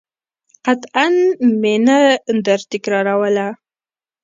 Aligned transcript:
قطعاً 0.65 1.07
مې 1.61 1.75
نه 1.87 1.99
درتکراروله. 2.45 3.47